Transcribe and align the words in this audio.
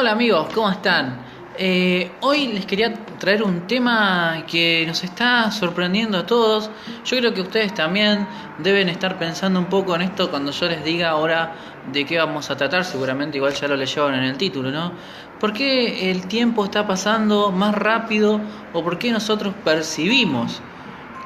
Hola 0.00 0.12
amigos, 0.12 0.46
¿cómo 0.54 0.70
están? 0.70 1.18
Eh, 1.58 2.12
hoy 2.20 2.46
les 2.52 2.66
quería 2.66 2.94
traer 3.18 3.42
un 3.42 3.66
tema 3.66 4.44
que 4.46 4.84
nos 4.86 5.02
está 5.02 5.50
sorprendiendo 5.50 6.18
a 6.18 6.24
todos. 6.24 6.70
Yo 7.04 7.16
creo 7.16 7.34
que 7.34 7.40
ustedes 7.40 7.74
también 7.74 8.24
deben 8.58 8.88
estar 8.90 9.18
pensando 9.18 9.58
un 9.58 9.66
poco 9.66 9.96
en 9.96 10.02
esto 10.02 10.30
cuando 10.30 10.52
yo 10.52 10.68
les 10.68 10.84
diga 10.84 11.08
ahora 11.08 11.52
de 11.92 12.06
qué 12.06 12.16
vamos 12.16 12.48
a 12.48 12.56
tratar. 12.56 12.84
Seguramente 12.84 13.38
igual 13.38 13.54
ya 13.54 13.66
lo 13.66 13.74
leyeron 13.74 14.14
en 14.14 14.22
el 14.22 14.36
título, 14.36 14.70
¿no? 14.70 14.92
¿Por 15.40 15.52
qué 15.52 16.12
el 16.12 16.28
tiempo 16.28 16.64
está 16.64 16.86
pasando 16.86 17.50
más 17.50 17.74
rápido 17.74 18.40
o 18.72 18.84
por 18.84 19.00
qué 19.00 19.10
nosotros 19.10 19.52
percibimos 19.64 20.62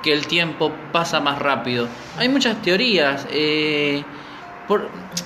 que 0.03 0.15
el 0.15 0.27
tiempo 0.27 0.73
pasa 0.93 1.21
más 1.21 1.39
rápido? 1.41 1.89
Hay 2.17 2.31
muchas 2.31 2.63
teorías. 2.63 3.27
Eh, 3.31 4.03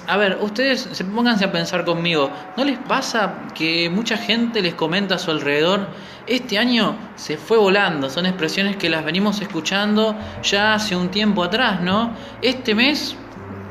a 0.07 0.17
ver, 0.17 0.39
ustedes 0.41 0.89
se 0.93 1.05
pónganse 1.05 1.45
a 1.45 1.53
pensar 1.53 1.85
conmigo, 1.85 2.31
¿no 2.57 2.65
les 2.65 2.79
pasa 2.79 3.45
que 3.55 3.91
mucha 3.91 4.17
gente 4.17 4.63
les 4.63 4.75
comenta 4.75 5.17
a 5.17 5.19
su 5.19 5.31
alrededor, 5.31 5.89
este 6.27 6.59
año 6.59 6.97
se 7.15 7.37
fue 7.37 7.59
volando, 7.59 8.11
son 8.11 8.27
expresiones 8.27 8.77
que 8.77 8.89
las 8.89 9.05
venimos 9.05 9.41
escuchando 9.41 10.17
ya 10.43 10.75
hace 10.75 10.97
un 10.97 11.11
tiempo 11.11 11.45
atrás, 11.45 11.81
¿no? 11.81 12.13
Este 12.43 12.75
mes 12.75 13.17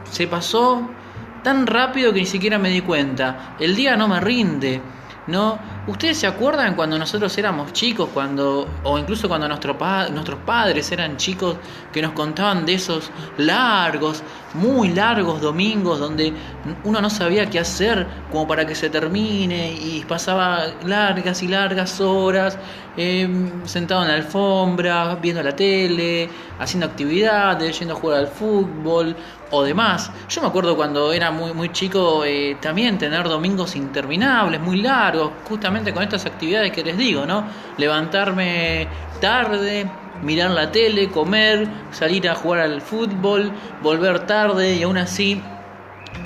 se 0.09 0.27
pasó 0.27 0.89
tan 1.43 1.67
rápido 1.67 2.13
que 2.13 2.21
ni 2.21 2.25
siquiera 2.25 2.57
me 2.57 2.69
di 2.69 2.81
cuenta, 2.81 3.55
el 3.59 3.75
día 3.75 3.97
no 3.97 4.07
me 4.07 4.19
rinde, 4.19 4.81
¿no? 5.27 5.59
¿Ustedes 5.87 6.17
se 6.17 6.25
acuerdan 6.25 6.73
cuando 6.73 6.97
nosotros 6.97 7.37
éramos 7.37 7.71
chicos, 7.71 8.09
cuando 8.11 8.67
o 8.83 8.97
incluso 8.97 9.27
cuando 9.27 9.47
nuestro 9.47 9.77
nuestros 10.11 10.39
padres 10.39 10.91
eran 10.91 11.15
chicos 11.17 11.57
que 11.93 12.01
nos 12.01 12.13
contaban 12.13 12.65
de 12.65 12.73
esos 12.73 13.11
largos, 13.37 14.23
muy 14.55 14.89
largos 14.89 15.41
domingos 15.41 15.99
donde 15.99 16.33
uno 16.85 17.01
no 17.01 17.09
sabía 17.11 17.51
qué 17.51 17.59
hacer 17.59 18.07
como 18.31 18.47
para 18.47 18.65
que 18.65 18.73
se 18.73 18.89
termine 18.89 19.73
y 19.73 20.03
pasaba 20.07 20.63
largas 20.83 21.43
y 21.43 21.47
largas 21.49 22.01
horas 22.01 22.57
em, 22.97 23.67
sentado 23.67 24.01
en 24.01 24.07
la 24.07 24.15
alfombra, 24.15 25.15
viendo 25.21 25.43
la 25.43 25.55
tele, 25.55 26.27
haciendo 26.59 26.87
actividades, 26.87 27.77
yendo 27.77 27.93
a 27.93 27.97
jugar 27.97 28.19
al 28.19 28.27
fútbol 28.27 29.15
o 29.51 29.63
demás. 29.63 30.11
Yo 30.29 30.41
me 30.41 30.47
acuerdo 30.47 30.75
cuando 30.75 31.13
era 31.13 31.29
muy, 31.29 31.53
muy 31.53 31.71
chico 31.71 32.23
eh, 32.25 32.57
también 32.59 32.97
tener 32.97 33.27
domingos 33.29 33.75
interminables, 33.75 34.59
muy 34.59 34.81
largos, 34.81 35.31
justamente 35.47 35.74
con 35.83 36.03
estas 36.03 36.25
actividades 36.25 36.71
que 36.71 36.83
les 36.83 36.97
digo, 36.97 37.25
¿no? 37.25 37.45
Levantarme 37.77 38.87
tarde, 39.19 39.89
mirar 40.21 40.51
la 40.51 40.71
tele, 40.71 41.09
comer, 41.09 41.67
salir 41.91 42.29
a 42.29 42.35
jugar 42.35 42.61
al 42.61 42.81
fútbol, 42.81 43.51
volver 43.81 44.25
tarde 44.25 44.75
y 44.75 44.83
aún 44.83 44.97
así 44.97 45.41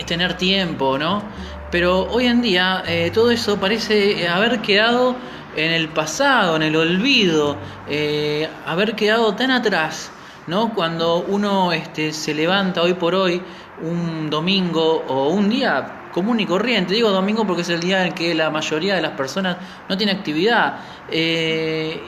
tener 0.05 0.35
tiempo, 0.35 0.97
¿no? 0.97 1.23
Pero 1.71 2.03
hoy 2.11 2.27
en 2.27 2.41
día 2.41 2.83
eh, 2.87 3.11
todo 3.13 3.31
eso 3.31 3.59
parece 3.59 4.27
haber 4.27 4.61
quedado 4.61 5.15
en 5.55 5.71
el 5.71 5.89
pasado, 5.89 6.55
en 6.55 6.63
el 6.63 6.75
olvido, 6.75 7.57
eh, 7.87 8.47
haber 8.65 8.95
quedado 8.95 9.35
tan 9.35 9.51
atrás, 9.51 10.11
¿no? 10.47 10.73
Cuando 10.73 11.17
uno 11.27 11.71
este, 11.71 12.13
se 12.13 12.33
levanta 12.33 12.81
hoy 12.81 12.93
por 12.93 13.15
hoy, 13.15 13.41
un 13.81 14.29
domingo 14.29 15.03
o 15.07 15.29
un 15.29 15.49
día 15.49 15.98
común 16.13 16.39
y 16.39 16.45
corriente, 16.45 16.93
digo 16.93 17.09
domingo 17.11 17.45
porque 17.45 17.61
es 17.61 17.69
el 17.69 17.79
día 17.79 18.05
en 18.05 18.13
que 18.13 18.33
la 18.33 18.49
mayoría 18.49 18.95
de 18.95 19.01
las 19.01 19.11
personas 19.11 19.57
no 19.87 19.97
tiene 19.97 20.11
actividad, 20.11 20.79
eh, 21.09 22.01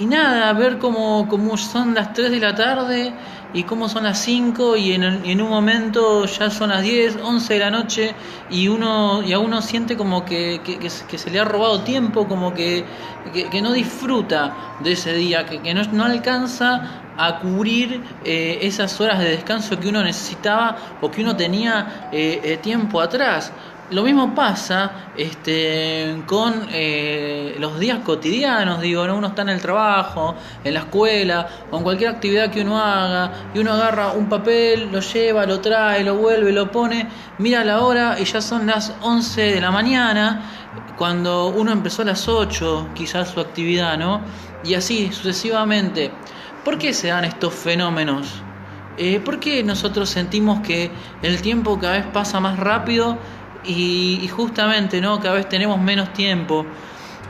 y, 0.00 0.06
nada, 0.06 0.52
ver 0.54 0.78
cómo, 0.78 1.28
cómo, 1.28 1.56
son 1.56 1.94
las 1.94 2.12
3 2.12 2.32
de 2.32 2.40
la 2.40 2.54
tarde 2.54 3.12
y 3.54 3.62
cómo 3.62 3.88
son 3.88 4.04
las 4.04 4.18
5 4.18 4.76
y 4.76 4.92
en, 4.92 5.02
en, 5.04 5.40
un 5.40 5.50
momento 5.50 6.24
ya 6.24 6.50
son 6.50 6.70
las 6.70 6.82
10, 6.82 7.18
11 7.22 7.54
de 7.54 7.60
la 7.60 7.70
noche 7.70 8.14
y 8.50 8.66
uno 8.66 9.22
y 9.22 9.32
a 9.32 9.38
uno 9.38 9.62
siente 9.62 9.96
como 9.96 10.24
que, 10.24 10.60
que, 10.64 10.90
se 10.90 11.30
le 11.30 11.38
ha 11.38 11.44
robado 11.44 11.82
tiempo, 11.82 12.26
como 12.26 12.52
que, 12.52 12.84
que 13.32 13.62
no 13.62 13.72
disfruta 13.72 14.76
de 14.80 14.92
ese 14.92 15.12
día, 15.12 15.46
que, 15.46 15.74
no 15.74 16.04
alcanza 16.04 17.02
a 17.22 17.38
cubrir 17.38 18.02
eh, 18.24 18.58
esas 18.62 19.00
horas 19.00 19.20
de 19.20 19.28
descanso 19.30 19.78
que 19.78 19.88
uno 19.88 20.02
necesitaba 20.02 20.76
o 21.00 21.08
que 21.08 21.22
uno 21.22 21.36
tenía 21.36 22.08
eh, 22.10 22.40
eh, 22.42 22.56
tiempo 22.56 23.00
atrás. 23.00 23.52
Lo 23.90 24.02
mismo 24.02 24.34
pasa 24.34 25.10
este, 25.16 26.22
con 26.26 26.66
los 27.58 27.78
días 27.78 27.98
cotidianos, 27.98 28.80
digo, 28.80 29.02
uno 29.02 29.26
está 29.26 29.42
en 29.42 29.50
el 29.50 29.60
trabajo, 29.60 30.34
en 30.64 30.72
la 30.72 30.80
escuela, 30.80 31.46
o 31.70 31.76
en 31.76 31.82
cualquier 31.82 32.10
actividad 32.14 32.50
que 32.50 32.62
uno 32.62 32.80
haga, 32.80 33.50
y 33.52 33.58
uno 33.58 33.74
agarra 33.74 34.12
un 34.12 34.30
papel, 34.30 34.90
lo 34.90 35.00
lleva, 35.00 35.44
lo 35.44 35.60
trae, 35.60 36.02
lo 36.04 36.14
vuelve, 36.14 36.52
lo 36.52 36.70
pone, 36.70 37.06
mira 37.36 37.62
la 37.64 37.80
hora 37.80 38.16
y 38.18 38.24
ya 38.24 38.40
son 38.40 38.66
las 38.66 38.94
11 39.02 39.42
de 39.42 39.60
la 39.60 39.70
mañana, 39.70 40.40
cuando 40.96 41.48
uno 41.48 41.70
empezó 41.70 42.00
a 42.00 42.06
las 42.06 42.26
8, 42.28 42.88
quizás 42.94 43.28
su 43.28 43.40
actividad, 43.40 43.98
¿no? 43.98 44.22
Y 44.64 44.72
así 44.72 45.12
sucesivamente. 45.12 46.12
¿Por 46.64 46.78
qué 46.78 46.94
se 46.94 47.08
dan 47.08 47.24
estos 47.24 47.54
fenómenos? 47.54 48.42
Eh, 48.96 49.20
¿Por 49.20 49.40
qué 49.40 49.64
nosotros 49.64 50.08
sentimos 50.10 50.60
que 50.60 50.90
el 51.22 51.42
tiempo 51.42 51.78
cada 51.80 51.94
vez 51.94 52.06
pasa 52.06 52.38
más 52.40 52.58
rápido 52.58 53.18
y, 53.64 54.28
justamente, 54.28 55.00
¿no? 55.00 55.18
Cada 55.20 55.34
vez 55.36 55.48
tenemos 55.48 55.80
menos 55.80 56.12
tiempo. 56.12 56.66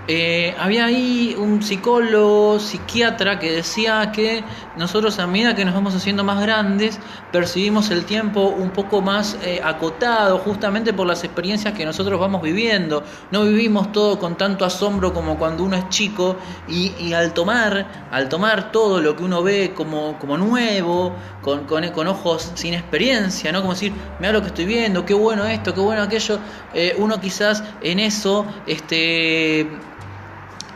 Eh, 0.09 0.53
había 0.59 0.87
ahí 0.87 1.37
un 1.39 1.63
psicólogo, 1.63 2.59
psiquiatra 2.59 3.39
que 3.39 3.53
decía 3.53 4.11
que 4.11 4.43
nosotros 4.77 5.21
a 5.21 5.29
medida 5.29 5.55
que 5.55 5.65
nos 5.65 5.75
vamos 5.75 5.95
haciendo 5.95 6.25
más 6.25 6.41
grandes 6.41 6.99
percibimos 7.31 7.89
el 7.93 8.05
tiempo 8.05 8.49
un 8.49 8.71
poco 8.71 9.01
más 9.01 9.39
eh, 9.45 9.61
acotado 9.63 10.39
justamente 10.39 10.93
por 10.93 11.07
las 11.07 11.23
experiencias 11.23 11.75
que 11.75 11.85
nosotros 11.85 12.19
vamos 12.19 12.43
viviendo. 12.43 13.05
No 13.31 13.45
vivimos 13.45 13.93
todo 13.93 14.19
con 14.19 14.37
tanto 14.37 14.65
asombro 14.65 15.15
como 15.15 15.39
cuando 15.39 15.63
uno 15.63 15.77
es 15.77 15.89
chico 15.89 16.37
y, 16.67 17.13
al 17.13 17.33
tomar, 17.33 18.09
al 18.11 18.29
tomar 18.29 18.73
todo 18.73 19.01
lo 19.01 19.15
que 19.15 19.23
uno 19.23 19.43
ve 19.45 19.73
como, 19.73 20.19
como 20.19 20.37
nuevo, 20.37 21.15
con, 21.43 21.65
con, 21.65 22.09
ojos 22.09 22.51
sin 22.55 22.75
experiencia, 22.75 23.53
¿no? 23.53 23.61
Como 23.61 23.75
decir, 23.75 23.93
mira 24.19 24.33
lo 24.33 24.41
que 24.41 24.49
estoy 24.49 24.65
viendo, 24.65 25.05
qué 25.05 25.15
bueno 25.15 25.45
esto, 25.47 25.73
qué 25.75 25.81
bueno 25.81 26.03
aquello, 26.03 26.41
eh, 26.75 26.97
uno 26.99 27.21
quizás 27.21 27.63
en 27.83 28.01
eso, 28.01 28.45
este 28.67 29.69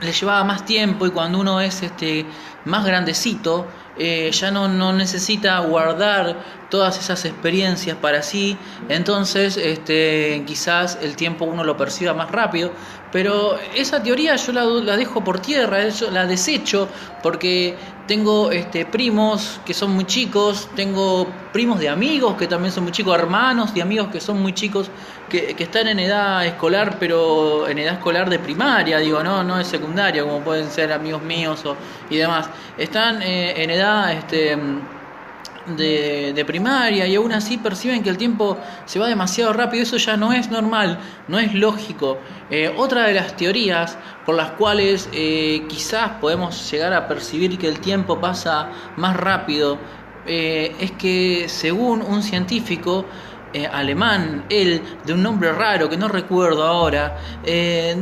le 0.01 0.13
llevaba 0.13 0.45
más 0.45 0.65
tiempo 0.65 1.07
y 1.07 1.11
cuando 1.11 1.39
uno 1.39 1.61
es 1.61 1.83
este 1.83 2.27
más 2.65 2.85
grandecito 2.85 3.67
eh, 3.99 4.31
ya 4.33 4.51
no, 4.51 4.69
no, 4.69 4.93
necesita 4.93 5.59
guardar 5.61 6.66
todas 6.71 6.99
esas 6.99 7.25
experiencias 7.25 7.97
para 7.97 8.23
sí, 8.23 8.57
entonces 8.89 9.57
este, 9.57 10.43
quizás 10.47 10.99
el 11.01 11.17
tiempo 11.17 11.45
uno 11.45 11.65
lo 11.65 11.77
perciba 11.77 12.15
más 12.15 12.31
rápido, 12.31 12.73
pero 13.13 13.59
esa 13.75 14.03
teoría 14.03 14.37
yo 14.37 14.53
la, 14.53 14.65
la 14.65 14.97
dejo 14.97 15.23
por 15.23 15.41
tierra, 15.41 15.79
la 16.13 16.27
desecho 16.27 16.89
porque 17.23 17.77
tengo 18.07 18.51
este, 18.51 18.87
primos 18.87 19.61
que 19.65 19.75
son 19.75 19.93
muy 19.93 20.05
chicos, 20.05 20.69
tengo 20.77 21.27
primos 21.53 21.79
de 21.81 21.89
amigos 21.89 22.37
que 22.37 22.47
también 22.47 22.73
son 22.73 22.85
muy 22.85 22.93
chicos, 22.93 23.19
hermanos 23.19 23.75
de 23.75 23.83
amigos 23.83 24.09
que 24.09 24.21
son 24.21 24.41
muy 24.41 24.53
chicos, 24.53 24.91
que, 25.29 25.55
que, 25.55 25.65
están 25.65 25.89
en 25.89 25.99
edad 25.99 26.47
escolar, 26.47 26.99
pero 27.01 27.69
en 27.69 27.79
edad 27.79 27.95
escolar 27.95 28.31
de 28.31 28.39
primaria, 28.39 28.99
digo, 28.99 29.23
no, 29.23 29.43
no 29.43 29.59
es 29.59 29.67
secundaria, 29.67 30.23
como 30.23 30.41
pueden 30.41 30.71
ser 30.71 30.93
amigos 30.93 31.23
míos 31.23 31.65
o, 31.65 31.77
y 32.11 32.17
demás. 32.17 32.49
Están 32.79 33.23
eh, 33.23 33.63
en 33.63 33.71
edad 33.71 34.13
este, 34.13 34.57
de, 35.77 36.45
primaria 36.47 37.07
y 37.07 37.15
aún 37.17 37.33
así 37.33 37.59
perciben 37.59 38.03
que 38.03 38.11
el 38.11 38.19
tiempo 38.19 38.57
se 38.85 38.99
va 38.99 39.09
demasiado 39.09 39.53
rápido, 39.53 39.83
eso 39.83 39.97
ya 39.97 40.17
no 40.17 40.33
es 40.33 40.51
normal, 40.51 40.99
no 41.29 41.39
es 41.39 41.55
lógico. 41.55 42.19
Eh, 42.51 42.73
otra 42.77 43.05
de 43.05 43.15
las 43.15 43.37
teorías 43.37 43.99
por 44.25 44.37
las 44.37 44.53
cuales 44.53 45.09
eh, 45.13 45.65
quizás 45.69 46.13
podemos 46.21 46.71
llegar 46.71 46.93
a 46.93 47.09
percibir 47.09 47.59
que 47.59 47.69
el 47.69 47.81
tiempo 47.81 48.21
pasa 48.21 48.71
más 48.97 49.17
rápido 49.17 49.79
eh, 50.29 50.75
es 50.81 50.91
que 50.93 51.49
según 51.49 52.03
un 52.03 52.23
científico 52.23 53.05
alemán, 53.73 54.45
él, 54.49 54.83
de 55.05 55.13
un 55.13 55.23
nombre 55.23 55.53
raro 55.53 55.89
que 55.89 55.97
no 55.97 56.09
recuerdo 56.09 56.65
ahora, 56.65 57.19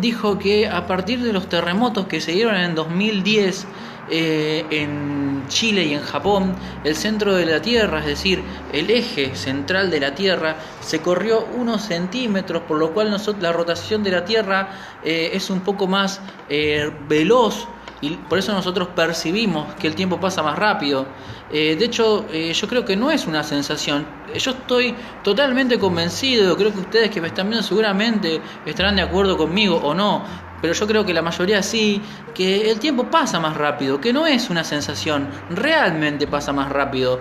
dijo 0.01 0.39
que 0.39 0.69
a 0.69 0.87
partir 0.87 1.21
de 1.23 1.33
los 1.33 1.49
terremotos 1.49 2.07
que 2.07 2.21
se 2.21 2.33
dieron 2.33 2.57
en 2.57 2.75
2010, 2.75 3.67
eh, 4.11 4.67
en 4.71 5.45
Chile 5.49 5.85
y 5.85 5.95
en 5.95 6.03
Japón, 6.03 6.55
el 6.85 6.95
centro 6.95 7.35
de 7.35 7.47
la 7.47 7.63
Tierra, 7.63 8.01
es 8.01 8.07
decir, 8.07 8.43
el 8.73 8.91
eje 8.91 9.35
central 9.35 9.91
de 9.91 10.01
la 10.01 10.15
Tierra, 10.15 10.57
se 10.81 11.01
corrió 11.01 11.47
unos 11.57 11.83
centímetros, 11.83 12.63
por 12.63 12.79
lo 12.79 12.93
cual 12.93 13.11
nosotros, 13.11 13.43
la 13.43 13.53
rotación 13.53 14.03
de 14.03 14.11
la 14.11 14.25
Tierra 14.25 14.69
eh, 15.03 15.31
es 15.33 15.49
un 15.49 15.61
poco 15.61 15.87
más 15.87 16.21
eh, 16.51 16.91
veloz 17.09 17.67
y 18.05 18.17
por 18.29 18.39
eso 18.39 18.53
nosotros 18.53 18.89
percibimos 18.89 19.75
que 19.75 19.87
el 19.87 19.95
tiempo 19.95 20.21
pasa 20.21 20.43
más 20.43 20.59
rápido. 20.59 21.07
de 21.51 21.85
hecho, 21.85 22.27
yo 22.31 22.69
creo 22.69 22.85
que 22.85 22.97
no 22.97 23.11
es 23.11 23.27
una 23.27 23.43
sensación. 23.43 24.07
Yo 24.37 24.51
estoy 24.51 24.95
totalmente 25.23 25.79
convencido, 25.79 26.57
creo 26.57 26.73
que 26.73 26.81
ustedes 26.81 27.11
que 27.11 27.21
me 27.21 27.29
están 27.29 27.49
viendo 27.49 27.63
seguramente 27.67 28.41
estarán 28.67 28.97
de 28.97 29.03
acuerdo 29.03 29.37
conmigo 29.37 29.77
o 29.77 29.95
no, 29.95 30.25
pero 30.61 30.73
yo 30.73 30.87
creo 30.87 31.05
que 31.05 31.13
la 31.13 31.23
mayoría 31.23 31.63
sí, 31.63 32.01
que 32.35 32.71
el 32.71 32.79
tiempo 32.79 33.11
pasa 33.11 33.39
más 33.39 33.57
rápido, 33.57 34.01
que 34.01 34.13
no 34.13 34.27
es 34.27 34.51
una 34.51 34.65
sensación, 34.65 35.29
realmente 35.51 36.27
pasa 36.27 36.53
más 36.53 36.71
rápido. 36.71 37.21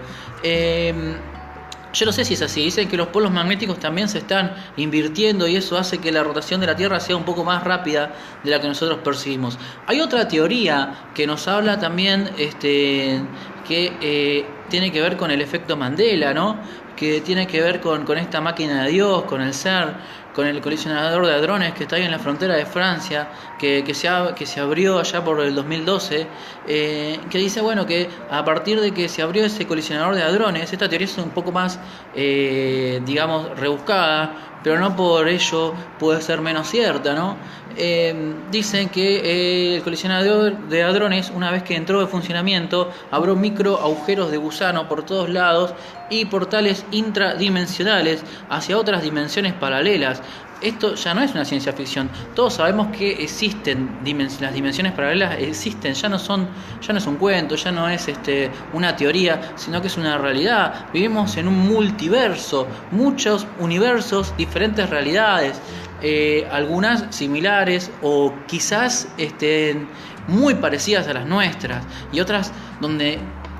Yo 1.93 2.07
no 2.07 2.11
sé 2.11 2.25
si 2.25 2.33
es 2.33 2.41
así. 2.41 2.63
Dicen 2.63 2.89
que 2.89 2.97
los 2.97 3.07
polos 3.07 3.31
magnéticos 3.31 3.79
también 3.79 4.09
se 4.09 4.17
están 4.17 4.53
invirtiendo 4.77 5.47
y 5.47 5.55
eso 5.55 5.77
hace 5.77 5.99
que 5.99 6.11
la 6.11 6.23
rotación 6.23 6.59
de 6.59 6.67
la 6.67 6.75
Tierra 6.75 6.99
sea 6.99 7.15
un 7.15 7.23
poco 7.23 7.43
más 7.43 7.63
rápida 7.63 8.13
de 8.43 8.51
la 8.51 8.59
que 8.59 8.67
nosotros 8.67 8.99
percibimos. 9.03 9.59
Hay 9.85 10.01
otra 10.01 10.27
teoría 10.27 11.09
que 11.13 11.27
nos 11.27 11.47
habla 11.47 11.79
también 11.79 12.31
este, 12.37 13.21
que 13.67 13.93
eh, 14.01 14.45
tiene 14.69 14.91
que 14.91 15.01
ver 15.01 15.17
con 15.17 15.29
el 15.29 15.41
efecto 15.41 15.77
Mandela, 15.77 16.33
¿no? 16.33 16.57
que 16.95 17.21
tiene 17.21 17.47
que 17.47 17.61
ver 17.61 17.81
con, 17.81 18.05
con 18.05 18.17
esta 18.17 18.39
máquina 18.39 18.83
de 18.83 18.91
Dios, 18.91 19.23
con 19.23 19.41
el 19.41 19.53
ser 19.53 19.95
con 20.33 20.47
el 20.47 20.61
colisionador 20.61 21.25
de 21.25 21.33
hadrones 21.33 21.73
que 21.73 21.83
está 21.83 21.95
ahí 21.95 22.03
en 22.03 22.11
la 22.11 22.19
frontera 22.19 22.55
de 22.55 22.65
Francia, 22.65 23.29
que, 23.59 23.83
que, 23.83 23.93
se, 23.93 24.09
que 24.35 24.45
se 24.45 24.59
abrió 24.59 24.99
allá 24.99 25.23
por 25.23 25.39
el 25.39 25.55
2012, 25.55 26.27
eh, 26.67 27.19
que 27.29 27.37
dice, 27.37 27.61
bueno, 27.61 27.85
que 27.85 28.09
a 28.29 28.43
partir 28.43 28.81
de 28.81 28.91
que 28.91 29.07
se 29.07 29.21
abrió 29.21 29.45
ese 29.45 29.65
colisionador 29.67 30.15
de 30.15 30.23
hadrones, 30.23 30.71
esta 30.73 30.89
teoría 30.89 31.05
es 31.05 31.17
un 31.17 31.29
poco 31.29 31.51
más, 31.51 31.79
eh, 32.15 33.01
digamos, 33.05 33.57
rebuscada, 33.59 34.52
pero 34.63 34.79
no 34.79 34.95
por 34.95 35.27
ello 35.27 35.73
puede 35.99 36.21
ser 36.21 36.41
menos 36.41 36.69
cierta, 36.69 37.13
¿no? 37.13 37.37
Eh, 37.75 38.35
dicen 38.51 38.89
que 38.89 39.75
el 39.75 39.81
colisionador 39.81 40.57
de 40.69 40.83
hadrones, 40.83 41.31
una 41.35 41.49
vez 41.49 41.63
que 41.63 41.75
entró 41.75 42.01
en 42.01 42.07
funcionamiento, 42.07 42.91
abrió 43.09 43.35
micro 43.35 43.79
agujeros 43.79 44.29
de 44.29 44.37
gusano 44.37 44.87
por 44.87 45.03
todos 45.03 45.29
lados 45.29 45.73
y 46.09 46.25
portales 46.25 46.85
intradimensionales 46.91 48.23
hacia 48.49 48.77
otras 48.77 49.01
dimensiones 49.01 49.53
paralelas. 49.53 50.21
Esto 50.63 50.95
ya 50.95 51.13
no 51.13 51.21
es 51.21 51.31
una 51.33 51.43
ciencia 51.43 51.73
ficción. 51.73 52.09
Todos 52.35 52.53
sabemos 52.55 52.87
que 52.95 53.11
existen 53.21 53.99
las 54.39 54.53
dimensiones 54.53 54.93
paralelas, 54.93 55.35
existen, 55.37 55.93
ya 55.93 56.07
no 56.07 56.17
son, 56.17 56.47
ya 56.81 56.93
no 56.93 56.99
es 56.99 57.05
un 57.05 57.17
cuento, 57.17 57.55
ya 57.55 57.71
no 57.71 57.89
es 57.89 58.07
este, 58.07 58.49
una 58.71 58.95
teoría, 58.95 59.53
sino 59.55 59.81
que 59.81 59.87
es 59.87 59.97
una 59.97 60.17
realidad. 60.17 60.85
Vivimos 60.93 61.35
en 61.35 61.49
un 61.49 61.59
multiverso, 61.67 62.65
muchos 62.91 63.45
universos, 63.59 64.33
diferentes 64.37 64.89
realidades, 64.89 65.59
eh, 66.01 66.47
algunas 66.49 67.13
similares 67.13 67.91
o 68.01 68.33
quizás 68.47 69.09
estén 69.17 69.89
muy 70.27 70.55
parecidas 70.55 71.07
a 71.07 71.13
las 71.13 71.25
nuestras 71.25 71.85
y 72.11 72.21
otras 72.21 72.53
donde 72.79 73.19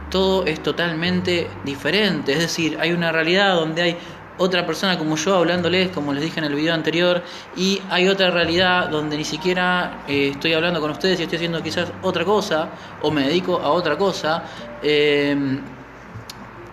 todo 0.10 0.46
es 0.46 0.62
totalmente 0.62 1.50
diferente. 1.66 2.34
Es 2.34 2.40
decir, 2.40 2.78
hay 2.80 2.92
una 2.92 3.12
realidad 3.12 3.56
donde 3.56 3.82
hay 3.82 3.98
otra 4.38 4.66
persona 4.66 4.98
como 4.98 5.16
yo 5.16 5.36
hablándoles, 5.36 5.90
como 5.90 6.14
les 6.14 6.24
dije 6.24 6.40
en 6.40 6.46
el 6.46 6.56
video 6.56 6.74
anterior, 6.74 7.24
y 7.56 7.82
hay 7.90 8.08
otra 8.08 8.32
realidad 8.32 8.90
donde 8.90 9.18
ni 9.18 9.26
siquiera 9.26 10.04
eh, 10.08 10.30
estoy 10.32 10.54
hablando 10.54 10.82
con 10.82 10.92
ustedes 10.92 11.20
y 11.20 11.24
estoy 11.24 11.38
haciendo 11.38 11.62
quizás 11.62 11.92
otra 12.02 12.26
cosa, 12.26 12.70
o 13.02 13.12
me 13.12 13.28
dedico 13.28 13.60
a 13.60 13.70
otra 13.70 13.98
cosa. 13.98 14.44
Eh, 14.82 15.36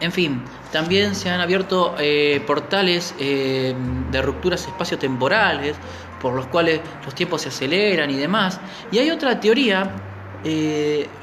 en 0.01 0.13
fin, 0.13 0.43
también 0.73 1.15
se 1.15 1.29
han 1.29 1.41
abierto 1.41 1.95
eh, 1.99 2.43
portales 2.47 3.15
de 3.19 4.23
rupturas 4.23 4.67
espaciotemporales, 4.67 5.77
por 6.23 6.33
los 6.33 6.47
cuales 6.47 6.81
los 7.05 7.15
tiempos 7.15 7.43
se 7.43 7.51
aceleran 7.51 8.11
y 8.11 8.17
demás. 8.17 8.61
Y 8.91 8.99
hay 8.99 9.11
otra 9.11 9.39
teoría 9.41 9.91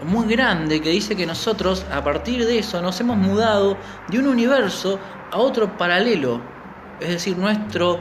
muy 0.04 0.28
grande 0.28 0.80
que 0.80 0.92
dice 0.92 1.16
que 1.16 1.26
nosotros 1.26 1.84
a 1.92 2.04
partir 2.04 2.46
de 2.46 2.60
eso 2.60 2.80
nos 2.84 3.00
hemos 3.00 3.18
mudado 3.18 3.76
de 4.10 4.20
un 4.20 4.28
universo 4.28 5.00
a 5.32 5.38
otro 5.38 5.78
paralelo, 5.78 6.42
es 7.00 7.10
decir, 7.10 7.38
nuestro, 7.38 8.00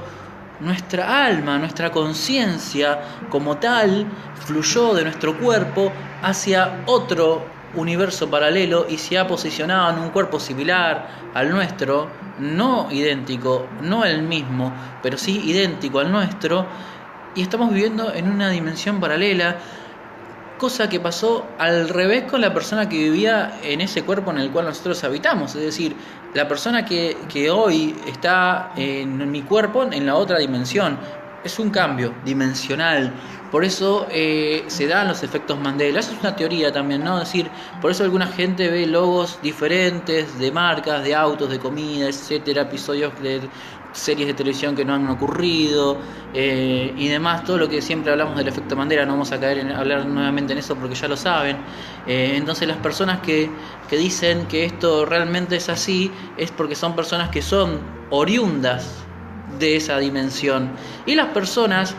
nuestra 0.61 1.27
alma, 1.27 1.59
nuestra 1.59 1.91
conciencia 1.91 3.01
como 3.31 3.57
tal 3.59 4.07
fluyó 4.35 4.95
de 4.95 5.05
nuestro 5.05 5.39
cuerpo 5.39 5.93
hacia 6.23 6.83
otro 6.87 7.57
universo 7.75 8.31
paralelo 8.31 8.87
y 8.89 8.97
se 8.99 9.19
ha 9.19 9.27
posicionado 9.27 9.91
en 9.93 9.99
un 10.03 10.11
cuerpo 10.11 10.41
similar 10.41 11.09
al 11.35 11.51
nuestro, 11.51 12.09
no 12.39 12.89
idéntico, 12.91 13.67
no 13.83 14.05
el 14.05 14.23
mismo, 14.23 14.73
pero 15.03 15.19
sí 15.19 15.43
idéntico 15.45 15.99
al 15.99 16.11
nuestro, 16.11 16.67
y 17.35 17.43
estamos 17.43 17.73
viviendo 17.73 18.15
en 18.15 18.31
una 18.31 18.49
dimensión 18.49 18.99
paralela 18.99 19.57
cosa 20.59 20.89
que 20.89 21.01
pasó 21.01 21.47
al 21.59 21.89
revés 21.89 22.25
con 22.25 22.41
la 22.41 22.53
persona 22.55 22.89
que 22.89 22.97
vivía 22.97 23.59
en 23.63 23.81
ese 23.81 24.03
cuerpo 24.05 24.31
en 24.31 24.39
el 24.39 24.51
cual 24.51 24.67
nosotros 24.67 25.03
habitamos. 25.05 25.55
Es 25.55 25.63
decir, 25.63 25.97
la 26.35 26.49
persona 26.49 26.85
que, 26.85 27.17
que 27.29 27.51
hoy 27.51 27.95
está 28.07 28.73
en 28.77 29.31
mi 29.31 29.43
cuerpo 29.43 29.85
en 29.91 30.07
la 30.07 30.15
otra 30.17 30.39
dimensión. 30.39 30.99
Es 31.45 31.59
un 31.59 31.71
cambio 31.71 32.15
dimensional. 32.25 33.13
Por 33.51 33.65
eso 33.65 34.07
eh, 34.11 34.65
se 34.67 34.87
dan 34.87 35.09
los 35.09 35.23
efectos 35.23 35.59
Mandela. 35.59 36.01
Esa 36.01 36.13
es 36.13 36.21
una 36.21 36.35
teoría 36.35 36.73
también, 36.73 37.05
¿no? 37.05 37.19
Es 37.19 37.27
decir, 37.27 37.51
por 37.81 37.91
eso 37.91 38.05
alguna 38.05 38.27
gente 38.27 38.69
ve 38.69 38.87
logos 38.87 39.39
diferentes 39.43 40.39
de 40.39 40.51
marcas, 40.51 41.05
de 41.05 41.15
autos, 41.15 41.51
de 41.51 41.59
comida, 41.59 42.09
etcétera, 42.09 42.63
episodios 42.63 43.13
de 43.23 43.49
series 43.97 44.29
de 44.29 44.35
televisión 44.35 44.77
que 44.77 44.85
no 44.85 44.95
han 44.95 45.09
ocurrido 45.09 45.97
eh, 46.35 46.93
y 46.97 47.09
demás, 47.09 47.45
todo 47.45 47.57
lo 47.57 47.69
que 47.69 47.81
siempre 47.81 48.13
hablamos 48.13 48.37
del 48.37 48.49
efecto 48.49 48.77
Mandela, 48.77 49.07
no 49.07 49.13
vamos 49.13 49.33
a 49.33 49.41
caer 49.41 49.59
en 49.59 49.73
hablar 49.73 50.07
nuevamente 50.07 50.53
en 50.53 50.59
eso 50.59 50.77
porque 50.77 50.95
ya 50.95 51.09
lo 51.09 51.17
saben. 51.17 51.57
Eh, 52.07 52.35
entonces 52.37 52.69
las 52.69 52.77
personas 52.79 53.21
que, 53.21 53.51
que 53.89 53.97
dicen 53.97 54.47
que 54.47 54.65
esto 54.65 55.07
realmente 55.07 55.57
es 55.57 55.69
así 55.69 56.11
es 56.37 56.51
porque 56.51 56.75
son 56.75 56.95
personas 56.95 57.31
que 57.31 57.43
son 57.43 57.81
oriundas 58.11 59.07
de 59.59 59.77
esa 59.77 59.99
dimensión. 59.99 60.71
Y 61.07 61.15
las 61.15 61.29
personas 61.29 61.95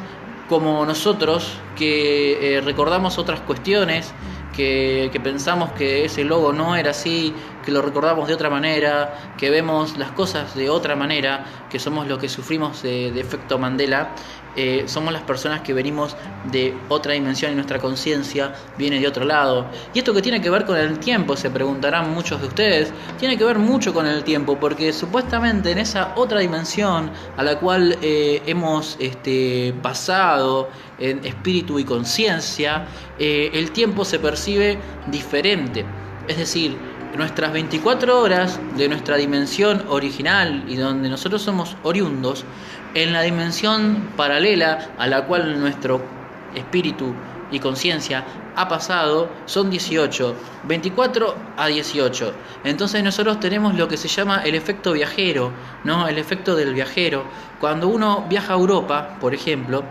como 0.47 0.85
nosotros 0.85 1.59
que 1.75 2.57
eh, 2.57 2.61
recordamos 2.61 3.17
otras 3.17 3.41
cuestiones, 3.41 4.13
que, 4.57 5.19
pensamos 5.23 5.71
que 5.73 6.05
ese 6.05 6.23
logo 6.23 6.51
no 6.51 6.75
era 6.75 6.91
así, 6.91 7.33
que 7.63 7.71
lo 7.71 7.81
recordamos 7.81 8.27
de 8.27 8.33
otra 8.33 8.49
manera, 8.49 9.33
que 9.37 9.51
vemos 9.51 9.97
las 9.97 10.11
cosas 10.11 10.55
de 10.55 10.69
otra 10.69 10.95
manera, 10.95 11.45
que 11.69 11.77
somos 11.77 12.07
los 12.07 12.17
que 12.17 12.27
sufrimos 12.27 12.81
de, 12.81 13.19
efecto 13.19 13.59
Mandela, 13.59 14.09
eh, 14.57 14.83
somos 14.87 15.13
las 15.13 15.21
personas 15.21 15.61
que 15.61 15.71
venimos 15.73 16.15
de 16.51 16.75
otra 16.89 17.13
dimensión 17.13 17.51
y 17.51 17.55
nuestra 17.55 17.79
conciencia 17.79 18.55
viene 18.77 18.99
de 18.99 19.07
otro 19.07 19.23
lado. 19.23 19.67
Y 19.93 19.99
esto 19.99 20.13
que 20.13 20.21
tiene 20.21 20.41
que 20.41 20.49
ver 20.49 20.65
con 20.65 20.75
el 20.77 20.97
tiempo, 20.99 21.37
se 21.37 21.51
preguntarán 21.51 22.11
muchos 22.11 22.41
de 22.41 22.47
ustedes, 22.47 22.91
tiene 23.19 23.37
que 23.37 23.43
ver 23.43 23.59
mucho 23.59 23.93
con 23.93 24.07
el 24.07 24.23
tiempo, 24.23 24.59
porque 24.59 24.91
supuestamente 24.93 25.71
en 25.71 25.77
esa 25.77 26.13
otra 26.15 26.39
dimensión 26.39 27.11
a 27.37 27.43
la 27.43 27.59
cual 27.59 27.97
eh, 28.01 28.41
hemos 28.47 28.97
este, 28.99 29.75
pasado 29.81 30.69
en 30.97 31.23
espíritu 31.23 31.77
y 31.77 31.83
conciencia, 31.83 32.87
eh, 33.19 33.51
el 33.53 33.71
tiempo 33.71 34.05
se 34.05 34.17
percibe 34.17 34.79
diferente. 35.11 35.85
Es 36.27 36.37
decir, 36.37 36.75
nuestras 37.15 37.51
24 37.53 38.19
horas 38.19 38.59
de 38.77 38.89
nuestra 38.89 39.17
dimensión 39.17 39.83
original 39.89 40.63
y 40.67 40.75
donde 40.75 41.09
nosotros 41.09 41.41
somos 41.41 41.75
oriundos, 41.83 42.45
en 43.03 43.13
la 43.13 43.21
dimensión 43.21 44.09
paralela 44.17 44.89
a 44.97 45.05
la 45.07 45.25
cual 45.25 45.59
nuestro 45.59 46.01
espíritu 46.55 47.13
y 47.51 47.59
conciencia 47.59 48.25
ha 48.55 48.67
pasado 48.67 49.29
son 49.45 49.69
18, 49.69 50.35
24 50.63 51.35
a 51.57 51.67
18. 51.67 52.33
Entonces 52.63 53.03
nosotros 53.03 53.39
tenemos 53.39 53.75
lo 53.75 53.87
que 53.87 53.97
se 53.97 54.07
llama 54.07 54.41
el 54.43 54.55
efecto 54.55 54.93
viajero, 54.93 55.51
¿no? 55.83 56.07
El 56.07 56.17
efecto 56.17 56.55
del 56.55 56.73
viajero. 56.73 57.25
Cuando 57.59 57.87
uno 57.87 58.25
viaja 58.27 58.53
a 58.53 58.57
Europa, 58.57 59.17
por 59.21 59.35
ejemplo, 59.35 59.83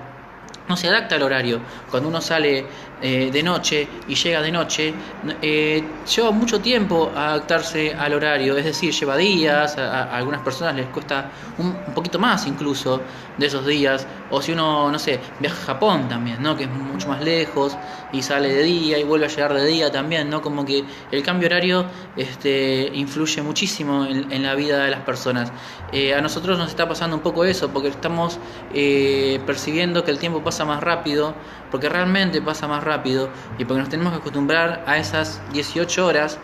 no 0.68 0.76
se 0.76 0.88
adapta 0.88 1.16
al 1.16 1.22
horario. 1.22 1.60
Cuando 1.90 2.08
uno 2.08 2.20
sale 2.20 2.66
eh, 3.00 3.30
de 3.30 3.42
noche 3.42 3.86
y 4.08 4.14
llega 4.14 4.40
de 4.40 4.50
noche, 4.50 4.94
eh, 5.42 5.84
lleva 6.14 6.30
mucho 6.30 6.60
tiempo 6.60 7.12
adaptarse 7.14 7.94
al 7.94 8.14
horario, 8.14 8.56
es 8.56 8.64
decir, 8.64 8.92
lleva 8.92 9.16
días, 9.16 9.76
a, 9.76 10.04
algunas 10.16 10.40
personas 10.40 10.74
les 10.76 10.86
cuesta 10.86 11.30
un, 11.58 11.74
poquito 11.94 12.18
más 12.18 12.46
incluso 12.46 13.02
de 13.38 13.46
esos 13.46 13.66
días, 13.66 14.06
o 14.30 14.40
si 14.40 14.52
uno, 14.52 14.90
no 14.90 14.98
sé, 14.98 15.20
viaja 15.40 15.56
a 15.56 15.66
Japón 15.66 16.08
también, 16.08 16.42
¿no? 16.42 16.56
que 16.56 16.64
es 16.64 16.70
mucho 16.70 17.08
más 17.08 17.22
lejos 17.22 17.76
y 18.12 18.22
sale 18.22 18.48
de 18.48 18.62
día 18.62 18.98
y 18.98 19.04
vuelve 19.04 19.26
a 19.26 19.28
llegar 19.28 19.54
de 19.54 19.66
día 19.66 19.90
también, 19.90 20.30
¿no? 20.30 20.42
como 20.42 20.64
que 20.64 20.84
el 21.10 21.22
cambio 21.22 21.46
horario 21.46 21.86
este, 22.16 22.90
influye 22.94 23.42
muchísimo 23.42 24.06
en, 24.06 24.42
la 24.42 24.54
vida 24.54 24.84
de 24.84 24.90
las 24.90 25.00
personas. 25.00 25.52
Eh, 25.92 26.14
a 26.14 26.20
nosotros 26.20 26.58
nos 26.58 26.68
está 26.68 26.88
pasando 26.88 27.16
un 27.16 27.22
poco 27.22 27.44
eso, 27.44 27.70
porque 27.70 27.88
estamos 27.88 28.38
percibiendo 29.46 30.04
que 30.04 30.10
el 30.10 30.18
tiempo 30.18 30.42
pasa 30.42 30.64
más 30.64 30.82
rápido, 30.82 31.34
porque 31.70 31.88
realmente 31.88 32.40
pasa 32.40 32.68
más 32.68 32.84
rápido 32.84 33.28
y 33.58 33.64
porque 33.64 33.80
nos 33.80 33.88
tenemos 33.88 34.12
que 34.12 34.18
acostumbrar 34.20 34.84
a 34.86 34.98
esas 34.98 35.40
18 35.52 36.06
horas 36.06 36.38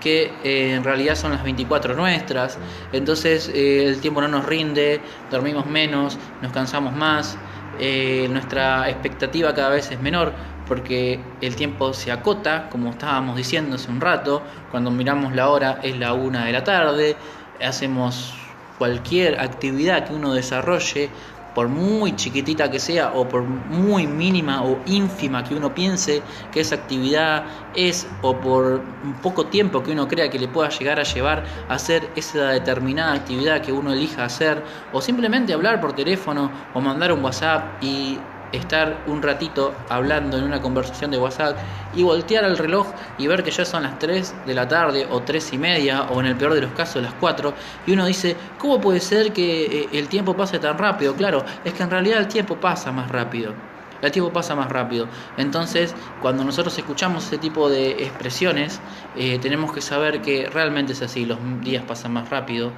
que 0.00 0.32
eh, 0.44 0.74
en 0.74 0.84
realidad 0.84 1.14
son 1.14 1.32
las 1.32 1.42
24 1.42 1.94
nuestras. 1.94 2.58
Entonces 2.92 3.50
eh, 3.54 3.86
el 3.86 4.00
tiempo 4.00 4.20
no 4.20 4.28
nos 4.28 4.46
rinde, 4.46 5.00
dormimos 5.30 5.66
menos, 5.66 6.18
nos 6.42 6.52
cansamos 6.52 6.94
más, 6.94 7.36
eh, 7.80 8.28
nuestra 8.30 8.88
expectativa 8.88 9.54
cada 9.54 9.70
vez 9.70 9.90
es 9.90 10.00
menor 10.00 10.32
porque 10.66 11.18
el 11.40 11.56
tiempo 11.56 11.94
se 11.94 12.12
acota, 12.12 12.68
como 12.68 12.90
estábamos 12.90 13.36
diciendo 13.36 13.76
hace 13.76 13.90
un 13.90 14.00
rato, 14.00 14.42
cuando 14.70 14.90
miramos 14.90 15.34
la 15.34 15.48
hora 15.48 15.80
es 15.82 15.98
la 15.98 16.12
una 16.12 16.44
de 16.44 16.52
la 16.52 16.62
tarde, 16.62 17.16
hacemos 17.64 18.34
cualquier 18.76 19.40
actividad 19.40 20.06
que 20.06 20.12
uno 20.12 20.34
desarrolle 20.34 21.08
por 21.52 21.68
muy 21.68 22.14
chiquitita 22.16 22.70
que 22.70 22.78
sea 22.78 23.12
o 23.14 23.28
por 23.28 23.44
muy 23.44 24.06
mínima 24.06 24.62
o 24.64 24.82
ínfima 24.86 25.44
que 25.44 25.54
uno 25.54 25.74
piense 25.74 26.24
que 26.50 26.60
esa 26.60 26.76
actividad 26.76 27.46
es 27.72 28.16
o 28.20 28.40
por 28.40 28.98
un 29.02 29.20
poco 29.20 29.48
tiempo 29.48 29.82
que 29.82 29.92
uno 29.92 30.06
crea 30.08 30.30
que 30.30 30.38
le 30.38 30.48
pueda 30.48 30.68
llegar 30.68 31.00
a 31.00 31.04
llevar 31.04 31.44
a 31.68 31.74
hacer 31.74 32.12
esa 32.16 32.50
determinada 32.50 33.14
actividad 33.14 33.60
que 33.62 33.72
uno 33.72 33.92
elija 33.92 34.24
hacer 34.24 34.64
o 34.90 35.00
simplemente 35.00 35.52
hablar 35.52 35.80
por 35.80 35.94
teléfono 35.94 36.52
o 36.72 36.80
mandar 36.80 37.12
un 37.12 37.24
WhatsApp 37.24 37.82
y 37.82 38.37
estar 38.52 39.02
un 39.06 39.22
ratito 39.22 39.74
hablando 39.88 40.38
en 40.38 40.44
una 40.44 40.60
conversación 40.60 41.10
de 41.10 41.18
WhatsApp 41.18 41.56
y 41.94 42.02
voltear 42.02 42.44
al 42.44 42.58
reloj 42.58 42.86
y 43.18 43.26
ver 43.26 43.42
que 43.42 43.50
ya 43.50 43.64
son 43.64 43.82
las 43.82 43.98
3 43.98 44.34
de 44.46 44.54
la 44.54 44.68
tarde 44.68 45.06
o 45.10 45.20
3 45.20 45.52
y 45.52 45.58
media 45.58 46.02
o 46.04 46.20
en 46.20 46.26
el 46.26 46.36
peor 46.36 46.54
de 46.54 46.62
los 46.62 46.72
casos 46.72 47.02
las 47.02 47.14
4 47.14 47.52
y 47.86 47.92
uno 47.92 48.06
dice, 48.06 48.36
¿cómo 48.58 48.80
puede 48.80 49.00
ser 49.00 49.32
que 49.32 49.66
eh, 49.66 49.88
el 49.92 50.08
tiempo 50.08 50.36
pase 50.36 50.58
tan 50.58 50.78
rápido? 50.78 51.14
Claro, 51.14 51.44
es 51.64 51.72
que 51.72 51.82
en 51.82 51.90
realidad 51.90 52.18
el 52.18 52.28
tiempo 52.28 52.56
pasa 52.56 52.92
más 52.92 53.10
rápido. 53.10 53.54
El 54.00 54.12
tiempo 54.12 54.32
pasa 54.32 54.54
más 54.54 54.70
rápido. 54.70 55.08
Entonces, 55.36 55.94
cuando 56.22 56.44
nosotros 56.44 56.76
escuchamos 56.78 57.26
ese 57.26 57.38
tipo 57.38 57.68
de 57.68 58.04
expresiones, 58.04 58.80
eh, 59.16 59.38
tenemos 59.40 59.72
que 59.72 59.80
saber 59.80 60.22
que 60.22 60.48
realmente 60.48 60.92
es 60.92 61.02
así. 61.02 61.24
Los 61.24 61.38
días 61.62 61.82
pasan 61.84 62.12
más 62.12 62.30
rápido, 62.30 62.70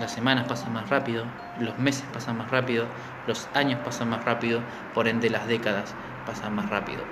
las 0.00 0.12
semanas 0.12 0.46
pasan 0.48 0.72
más 0.72 0.88
rápido, 0.90 1.32
los 1.54 1.78
meses 1.78 2.08
pasan 2.08 2.36
más 2.38 2.50
rápido, 2.50 2.92
los 3.26 3.50
años 3.54 3.80
pasan 3.80 4.08
más 4.08 4.24
rápido, 4.24 4.66
por 4.92 5.08
ende 5.08 5.30
las 5.30 5.46
décadas 5.46 5.96
pasan 6.24 6.54
más 6.54 6.70
rápido. 6.70 7.06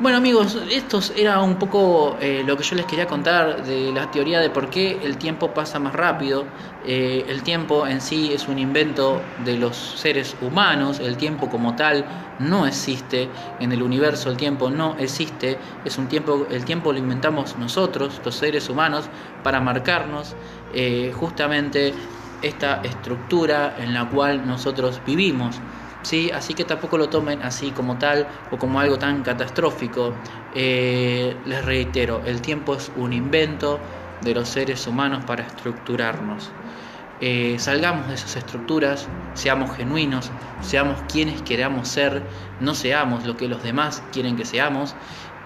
Bueno 0.00 0.16
amigos, 0.16 0.56
esto 0.70 0.98
era 1.14 1.42
un 1.42 1.56
poco 1.56 2.16
eh, 2.22 2.42
lo 2.46 2.56
que 2.56 2.62
yo 2.62 2.74
les 2.74 2.86
quería 2.86 3.06
contar 3.06 3.62
de 3.66 3.92
la 3.92 4.10
teoría 4.10 4.40
de 4.40 4.48
por 4.48 4.70
qué 4.70 4.98
el 5.02 5.18
tiempo 5.18 5.52
pasa 5.52 5.78
más 5.78 5.92
rápido. 5.92 6.46
Eh, 6.86 7.26
el 7.28 7.42
tiempo 7.42 7.86
en 7.86 8.00
sí 8.00 8.32
es 8.32 8.48
un 8.48 8.58
invento 8.58 9.20
de 9.44 9.58
los 9.58 9.76
seres 9.76 10.34
humanos, 10.40 11.00
el 11.00 11.18
tiempo 11.18 11.50
como 11.50 11.76
tal 11.76 12.06
no 12.38 12.66
existe 12.66 13.28
en 13.60 13.72
el 13.72 13.82
universo, 13.82 14.30
el 14.30 14.38
tiempo 14.38 14.70
no 14.70 14.96
existe, 14.98 15.58
es 15.84 15.98
un 15.98 16.08
tiempo, 16.08 16.46
el 16.50 16.64
tiempo 16.64 16.94
lo 16.94 16.98
inventamos 16.98 17.58
nosotros, 17.58 18.22
los 18.24 18.34
seres 18.34 18.70
humanos, 18.70 19.04
para 19.42 19.60
marcarnos 19.60 20.34
eh, 20.72 21.12
justamente 21.14 21.92
esta 22.40 22.80
estructura 22.84 23.76
en 23.78 23.92
la 23.92 24.08
cual 24.08 24.46
nosotros 24.46 25.02
vivimos. 25.06 25.60
¿Sí? 26.02 26.30
Así 26.32 26.54
que 26.54 26.64
tampoco 26.64 26.98
lo 26.98 27.08
tomen 27.08 27.42
así 27.42 27.70
como 27.72 27.98
tal 27.98 28.28
o 28.50 28.58
como 28.58 28.80
algo 28.80 28.98
tan 28.98 29.22
catastrófico. 29.22 30.14
Eh, 30.54 31.36
les 31.44 31.64
reitero, 31.64 32.22
el 32.24 32.40
tiempo 32.40 32.74
es 32.74 32.90
un 32.96 33.12
invento 33.12 33.80
de 34.20 34.34
los 34.34 34.48
seres 34.48 34.86
humanos 34.86 35.24
para 35.24 35.44
estructurarnos. 35.44 36.50
Eh, 37.22 37.56
salgamos 37.58 38.08
de 38.08 38.14
esas 38.14 38.36
estructuras, 38.36 39.06
seamos 39.34 39.76
genuinos, 39.76 40.30
seamos 40.62 41.02
quienes 41.02 41.42
queramos 41.42 41.88
ser, 41.88 42.22
no 42.60 42.74
seamos 42.74 43.26
lo 43.26 43.36
que 43.36 43.46
los 43.46 43.62
demás 43.62 44.02
quieren 44.10 44.36
que 44.36 44.46
seamos 44.46 44.96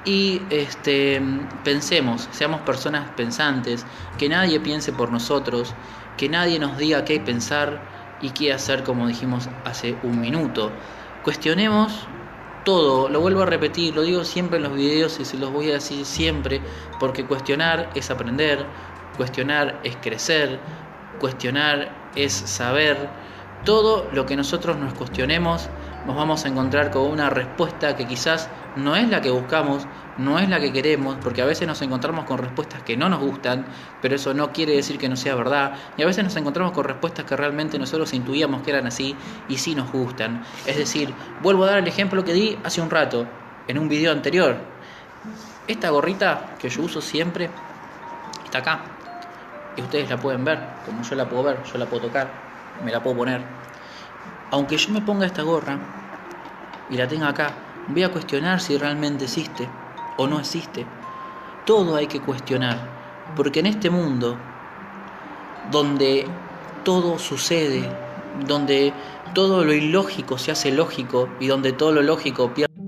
y 0.05 0.47
este, 0.51 1.21
pensemos, 1.65 2.29
seamos 2.31 2.61
personas 2.61 3.11
pensantes, 3.13 3.87
que 4.19 4.29
nadie 4.29 4.61
piense 4.61 4.93
por 4.93 5.11
nosotros, 5.11 5.75
que 6.17 6.29
nadie 6.29 6.59
nos 6.59 6.77
diga 6.77 7.05
qué 7.05 7.19
pensar, 7.21 7.94
y 8.21 8.31
qué 8.31 8.53
hacer 8.53 8.83
como 8.83 9.07
dijimos 9.07 9.49
hace 9.65 9.97
un 10.03 10.21
minuto. 10.21 10.73
Cuestionemos 11.23 12.07
todo, 12.65 13.09
lo 13.09 13.21
vuelvo 13.21 13.43
a 13.43 13.47
repetir, 13.47 13.95
lo 13.95 14.03
digo 14.03 14.25
siempre 14.25 14.57
en 14.57 14.65
los 14.65 14.75
videos 14.75 15.21
y 15.21 15.25
se 15.25 15.37
los 15.37 15.53
voy 15.53 15.71
a 15.71 15.75
decir 15.75 16.05
siempre, 16.07 16.63
porque 16.99 17.27
cuestionar 17.27 17.91
es 17.95 18.11
aprender, 18.11 18.67
cuestionar 19.17 19.81
es 19.85 19.97
crecer, 19.97 20.61
cuestionar 21.21 22.11
es 22.15 22.33
saber. 22.33 23.11
Todo 23.65 24.09
lo 24.13 24.27
que 24.27 24.37
nosotros 24.37 24.77
nos 24.77 24.95
cuestionemos 24.95 25.71
nos 26.07 26.17
vamos 26.17 26.45
a 26.45 26.49
encontrar 26.49 26.91
con 26.91 27.03
una 27.03 27.31
respuesta 27.31 27.97
que 27.97 28.07
quizás 28.07 28.51
no 28.77 28.97
es 28.97 29.09
la 29.09 29.21
que 29.21 29.31
buscamos, 29.31 29.87
no 30.19 30.39
es 30.39 30.49
la 30.49 30.61
que 30.61 30.73
queremos, 30.73 31.17
porque 31.23 31.43
a 31.43 31.45
veces 31.45 31.67
nos 31.67 31.83
encontramos 31.83 32.25
con 32.25 32.39
respuestas 32.39 32.83
que 32.83 32.97
no 32.97 33.09
nos 33.09 33.21
gustan, 33.21 33.67
pero 34.01 34.15
eso 34.15 34.33
no 34.35 34.53
quiere 34.53 34.75
decir 34.75 34.99
que 34.99 35.09
no 35.09 35.17
sea 35.17 35.35
verdad, 35.35 35.75
y 35.97 36.03
a 36.03 36.07
veces 36.07 36.25
nos 36.25 36.37
encontramos 36.37 36.73
con 36.73 36.85
respuestas 36.85 37.25
que 37.25 37.37
realmente 37.37 37.79
nosotros 37.79 38.13
intuíamos 38.15 38.63
que 38.63 38.71
eran 38.71 38.87
así 38.87 39.17
y 39.49 39.59
sí 39.59 39.75
nos 39.75 39.91
gustan. 39.91 40.45
Es 40.67 40.77
decir, 40.77 41.13
vuelvo 41.43 41.65
a 41.65 41.69
dar 41.69 41.79
el 41.79 41.89
ejemplo 41.89 42.25
que 42.25 42.33
di 42.33 42.59
hace 42.65 42.81
un 42.81 42.91
rato, 42.91 43.27
en 43.67 43.79
un 43.79 43.89
video 43.89 44.13
anterior. 44.13 44.57
Esta 45.67 45.91
gorrita 45.91 46.55
que 46.59 46.69
yo 46.69 46.83
uso 46.83 47.01
siempre 47.01 47.51
está 48.45 48.59
acá, 48.59 48.83
y 49.77 49.83
ustedes 49.83 50.09
la 50.11 50.17
pueden 50.19 50.45
ver, 50.45 50.61
como 50.87 51.03
yo 51.03 51.17
la 51.17 51.29
puedo 51.29 51.43
ver, 51.43 51.63
yo 51.65 51.79
la 51.79 51.87
puedo 51.87 52.07
tocar, 52.07 52.29
me 52.85 52.93
la 52.93 53.03
puedo 53.03 53.17
poner. 53.17 53.41
Aunque 54.51 54.77
yo 54.77 54.93
me 54.93 55.01
ponga 55.01 55.27
esta 55.27 55.43
gorra 55.43 55.79
y 56.91 56.97
la 56.97 57.09
tenga 57.09 57.29
acá, 57.29 57.51
voy 57.89 58.05
a 58.05 58.11
cuestionar 58.11 58.61
si 58.61 58.77
realmente 58.79 59.25
existe 59.25 59.69
o 60.17 60.27
no 60.27 60.39
existe. 60.39 60.87
Todo 61.65 61.97
hay 61.97 62.07
que 62.07 62.21
cuestionar, 62.21 62.79
porque 63.37 63.61
en 63.61 63.67
este 63.67 63.91
mundo, 63.91 64.37
donde 65.71 66.27
todo 66.85 67.19
sucede, 67.19 67.89
donde 68.47 68.93
todo 69.35 69.65
lo 69.65 69.73
ilógico 69.73 70.39
se 70.39 70.53
hace 70.53 70.71
lógico 70.71 71.29
y 71.41 71.47
donde 71.47 71.73
todo 71.73 71.93
lo 71.93 72.03
lógico 72.03 72.53
pierde 72.53 72.84